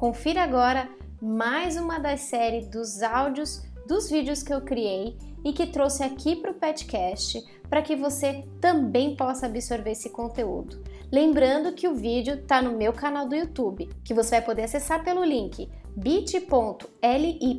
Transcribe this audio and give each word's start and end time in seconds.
Confira 0.00 0.42
agora 0.42 0.88
mais 1.20 1.76
uma 1.76 1.98
das 1.98 2.20
séries 2.20 2.66
dos 2.68 3.02
áudios 3.02 3.62
dos 3.86 4.08
vídeos 4.08 4.42
que 4.42 4.50
eu 4.50 4.62
criei 4.62 5.14
e 5.44 5.52
que 5.52 5.66
trouxe 5.66 6.02
aqui 6.02 6.36
para 6.36 6.52
o 6.52 6.54
Petcast 6.54 7.44
para 7.68 7.82
que 7.82 7.94
você 7.94 8.42
também 8.62 9.14
possa 9.14 9.44
absorver 9.44 9.90
esse 9.90 10.08
conteúdo. 10.08 10.82
Lembrando 11.12 11.74
que 11.74 11.86
o 11.86 11.94
vídeo 11.94 12.36
está 12.36 12.62
no 12.62 12.78
meu 12.78 12.94
canal 12.94 13.28
do 13.28 13.36
YouTube, 13.36 13.90
que 14.02 14.14
você 14.14 14.36
vai 14.36 14.42
poder 14.42 14.62
acessar 14.62 15.04
pelo 15.04 15.22
link 15.22 15.70
bit.ly 15.94 17.58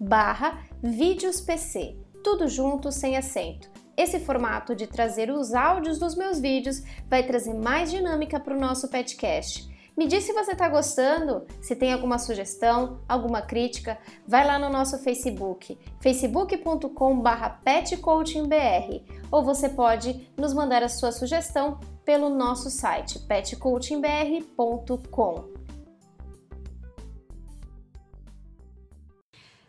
barra 0.00 0.64
vídeospc, 0.82 1.96
tudo 2.24 2.48
junto 2.48 2.90
sem 2.90 3.16
acento. 3.16 3.70
Esse 3.96 4.18
formato 4.18 4.74
de 4.74 4.88
trazer 4.88 5.30
os 5.30 5.54
áudios 5.54 6.00
dos 6.00 6.16
meus 6.16 6.40
vídeos 6.40 6.82
vai 7.08 7.22
trazer 7.22 7.54
mais 7.54 7.88
dinâmica 7.88 8.40
para 8.40 8.56
o 8.56 8.60
nosso 8.60 8.88
podcast 8.88 9.77
me 9.98 10.06
diz 10.06 10.22
se 10.22 10.32
você 10.32 10.52
está 10.52 10.68
gostando, 10.68 11.44
se 11.60 11.74
tem 11.74 11.92
alguma 11.92 12.20
sugestão, 12.20 13.02
alguma 13.08 13.42
crítica, 13.42 13.98
vai 14.24 14.46
lá 14.46 14.56
no 14.56 14.70
nosso 14.70 14.96
Facebook, 15.00 15.76
facebook.com.br 16.00 17.48
petcoachingbr, 17.64 19.02
ou 19.28 19.42
você 19.42 19.68
pode 19.68 20.30
nos 20.36 20.54
mandar 20.54 20.84
a 20.84 20.88
sua 20.88 21.10
sugestão 21.10 21.80
pelo 22.04 22.30
nosso 22.30 22.70
site 22.70 23.18
petcoachingbr.com. 23.18 25.48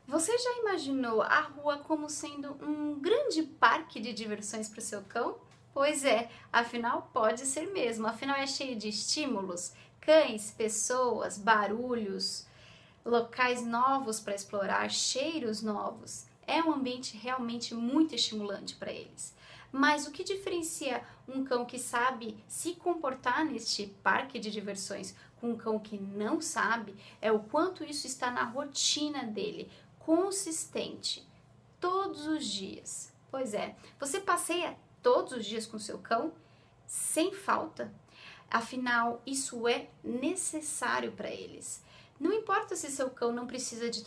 Você 0.08 0.38
já 0.38 0.60
imaginou 0.60 1.24
a 1.24 1.42
rua 1.42 1.80
como 1.80 2.08
sendo 2.08 2.56
um 2.62 3.00
grande 3.00 3.42
parque 3.42 4.00
de 4.00 4.14
diversões 4.14 4.70
para 4.70 4.78
o 4.78 4.84
seu 4.84 5.02
cão? 5.02 5.38
Pois 5.74 6.04
é, 6.04 6.30
afinal 6.52 7.10
pode 7.14 7.46
ser 7.46 7.72
mesmo, 7.72 8.06
afinal 8.06 8.36
é 8.36 8.46
cheio 8.48 8.76
de 8.76 8.90
estímulos, 8.90 9.72
cães, 10.10 10.50
pessoas, 10.50 11.38
barulhos, 11.38 12.48
locais 13.06 13.64
novos 13.64 14.20
para 14.20 14.34
explorar, 14.34 14.90
cheiros 14.90 15.62
novos. 15.62 16.26
É 16.48 16.64
um 16.64 16.74
ambiente 16.74 17.16
realmente 17.16 17.76
muito 17.76 18.16
estimulante 18.16 18.74
para 18.74 18.92
eles. 18.92 19.36
Mas 19.72 20.08
o 20.08 20.12
que 20.12 20.24
diferencia 20.24 21.04
um 21.28 21.44
cão 21.46 21.64
que 21.64 21.78
sabe 21.78 22.44
se 22.48 22.74
comportar 22.74 23.46
neste 23.46 23.86
parque 24.02 24.40
de 24.40 24.50
diversões 24.50 25.14
com 25.40 25.52
um 25.52 25.56
cão 25.56 25.78
que 25.78 26.00
não 26.00 26.42
sabe 26.42 26.96
é 27.22 27.32
o 27.32 27.42
quanto 27.42 27.84
isso 27.84 28.08
está 28.08 28.32
na 28.32 28.46
rotina 28.46 29.26
dele, 29.26 29.72
consistente, 30.00 31.24
todos 31.80 32.26
os 32.26 32.44
dias. 32.48 33.14
Pois 33.30 33.54
é, 33.54 33.76
você 34.00 34.20
passeia 34.20 34.76
todos 35.04 35.34
os 35.34 35.46
dias 35.46 35.68
com 35.68 35.78
seu 35.78 36.00
cão 36.00 36.34
sem 36.88 37.32
falta? 37.32 37.94
Afinal, 38.50 39.22
isso 39.26 39.68
é 39.68 39.90
necessário 40.04 41.12
para 41.12 41.30
eles. 41.30 41.84
Não 42.20 42.34
importa 42.34 42.76
se 42.76 42.92
seu 42.92 43.10
cão 43.10 43.32
não 43.32 43.48
precisa 43.48 43.90
de 43.90 44.04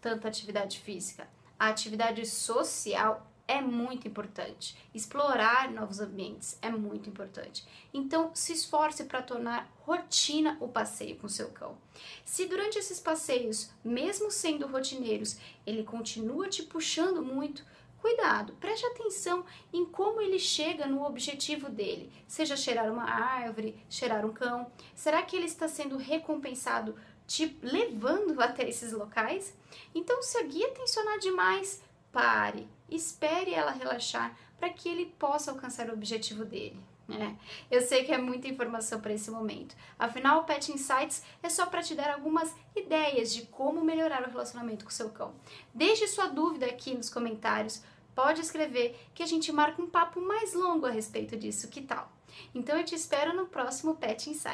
tanta 0.00 0.28
atividade 0.28 0.78
física, 0.80 1.28
a 1.58 1.68
atividade 1.68 2.24
social 2.26 3.26
é 3.48 3.60
muito 3.60 4.08
importante. 4.08 4.76
Explorar 4.92 5.70
novos 5.70 6.00
ambientes 6.00 6.58
é 6.60 6.68
muito 6.68 7.08
importante. 7.08 7.64
Então, 7.94 8.30
se 8.34 8.52
esforce 8.52 9.04
para 9.04 9.22
tornar 9.22 9.72
rotina 9.80 10.56
o 10.60 10.68
passeio 10.68 11.16
com 11.16 11.28
seu 11.28 11.50
cão. 11.50 11.78
Se 12.24 12.46
durante 12.46 12.78
esses 12.78 13.00
passeios, 13.00 13.70
mesmo 13.84 14.30
sendo 14.30 14.66
rotineiros, 14.66 15.38
ele 15.64 15.84
continua 15.84 16.48
te 16.48 16.62
puxando 16.64 17.22
muito, 17.22 17.64
Cuidado, 18.06 18.52
preste 18.60 18.86
atenção 18.86 19.44
em 19.72 19.84
como 19.84 20.20
ele 20.20 20.38
chega 20.38 20.86
no 20.86 21.04
objetivo 21.04 21.68
dele, 21.68 22.12
seja 22.28 22.54
cheirar 22.56 22.88
uma 22.88 23.02
árvore, 23.02 23.84
cheirar 23.90 24.24
um 24.24 24.32
cão. 24.32 24.70
Será 24.94 25.24
que 25.24 25.34
ele 25.34 25.46
está 25.46 25.66
sendo 25.66 25.96
recompensado 25.96 26.94
te 27.26 27.58
levando 27.60 28.38
até 28.40 28.68
esses 28.68 28.92
locais? 28.92 29.52
Então, 29.92 30.22
se 30.22 30.38
a 30.38 30.44
guia 30.44 30.70
tensionar 30.70 31.18
demais, 31.18 31.82
pare, 32.12 32.68
espere 32.88 33.52
ela 33.52 33.72
relaxar 33.72 34.38
para 34.56 34.70
que 34.70 34.88
ele 34.88 35.06
possa 35.18 35.50
alcançar 35.50 35.90
o 35.90 35.92
objetivo 35.92 36.44
dele. 36.44 36.80
É, 37.08 37.34
eu 37.70 37.80
sei 37.82 38.04
que 38.04 38.12
é 38.12 38.18
muita 38.18 38.48
informação 38.48 39.00
para 39.00 39.12
esse 39.12 39.30
momento. 39.30 39.76
Afinal, 39.98 40.40
o 40.40 40.44
Pet 40.44 40.72
Insights 40.72 41.22
é 41.40 41.48
só 41.48 41.66
para 41.66 41.82
te 41.82 41.94
dar 41.94 42.10
algumas 42.10 42.54
ideias 42.74 43.32
de 43.32 43.42
como 43.42 43.84
melhorar 43.84 44.22
o 44.22 44.30
relacionamento 44.30 44.84
com 44.84 44.90
seu 44.90 45.10
cão. 45.10 45.34
Deixe 45.72 46.06
sua 46.08 46.26
dúvida 46.26 46.66
aqui 46.66 46.94
nos 46.94 47.08
comentários 47.08 47.82
pode 48.16 48.40
escrever 48.40 48.98
que 49.14 49.22
a 49.22 49.26
gente 49.26 49.52
marca 49.52 49.80
um 49.80 49.86
papo 49.88 50.20
mais 50.20 50.54
longo 50.54 50.86
a 50.86 50.90
respeito 50.90 51.36
disso, 51.36 51.68
que 51.68 51.82
tal? 51.82 52.10
Então 52.54 52.76
eu 52.76 52.84
te 52.84 52.94
espero 52.94 53.36
no 53.36 53.46
próximo 53.46 53.94
Pet 53.94 54.30
Insight. 54.30 54.42